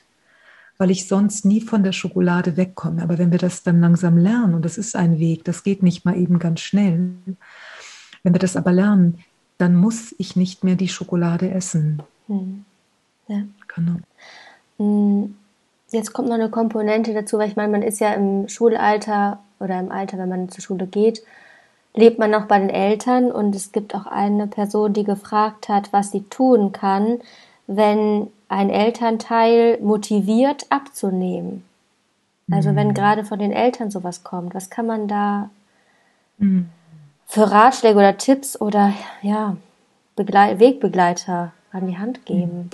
[0.79, 3.03] weil ich sonst nie von der Schokolade wegkomme.
[3.03, 6.05] Aber wenn wir das dann langsam lernen, und das ist ein Weg, das geht nicht
[6.05, 7.11] mal eben ganz schnell,
[8.23, 9.19] wenn wir das aber lernen,
[9.57, 12.01] dann muss ich nicht mehr die Schokolade essen.
[12.27, 12.63] Hm.
[13.27, 13.43] Ja.
[13.75, 13.97] Genau.
[14.77, 15.35] Hm,
[15.91, 19.79] jetzt kommt noch eine Komponente dazu, weil ich meine, man ist ja im Schulalter oder
[19.79, 21.23] im Alter, wenn man zur Schule geht,
[21.93, 25.91] lebt man noch bei den Eltern und es gibt auch eine Person, die gefragt hat,
[25.91, 27.19] was sie tun kann,
[27.67, 31.63] wenn ein Elternteil motiviert abzunehmen.
[32.51, 32.93] Also wenn mhm.
[32.95, 35.49] gerade von den Eltern sowas kommt, was kann man da
[36.39, 36.69] mhm.
[37.27, 39.55] für Ratschläge oder Tipps oder ja,
[40.15, 42.71] Begle Wegbegleiter an die Hand geben?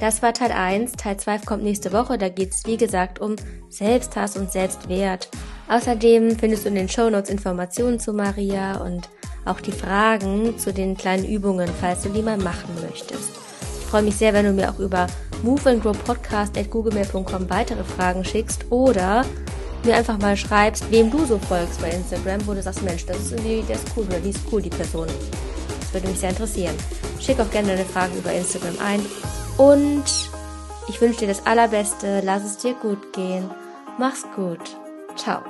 [0.00, 0.92] Das war Teil 1.
[0.92, 2.18] Teil 2 kommt nächste Woche.
[2.18, 3.34] Da geht es, wie gesagt, um
[3.68, 5.28] Selbsthass und Selbstwert.
[5.68, 9.08] Außerdem findest du in den Shownotes Informationen zu Maria und
[9.44, 13.30] auch die Fragen zu den kleinen Übungen, falls du die mal machen möchtest.
[13.80, 15.08] Ich freue mich sehr, wenn du mir auch über
[15.42, 19.24] moveandgrowpodcast.googlemail.com weitere Fragen schickst oder
[19.84, 23.18] mir einfach mal schreibst, wem du so folgst bei Instagram, wo du sagst, Mensch, das
[23.18, 25.08] ist irgendwie, der ist cool oder die ist cool, die Person.
[25.80, 26.76] Das würde mich sehr interessieren.
[27.20, 29.00] Schick auch gerne deine Fragen über Instagram ein.
[29.58, 30.04] Und
[30.88, 33.50] ich wünsche dir das Allerbeste, lass es dir gut gehen.
[33.98, 34.76] Mach's gut.
[35.16, 35.42] Ciao.